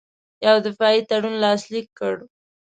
یو 0.45 0.57
دفاعي 0.65 0.99
تړون 1.09 1.35
لاسلیک 1.43 1.87
کړ. 1.99 2.15